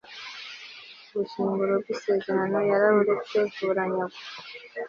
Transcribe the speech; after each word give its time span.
ubushyinguro 1.11 1.73
bw'isezerano 1.81 2.57
yaraburetse 2.71 3.35
buranyagwa 3.67 4.19